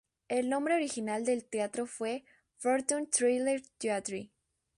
El 0.29 0.49
nombre 0.49 0.73
original 0.73 1.25
del 1.25 1.45
teatro 1.45 1.85
fue 1.85 2.25
Fortune 2.57 3.05
Thriller 3.05 3.61
Theatre. 3.77 4.31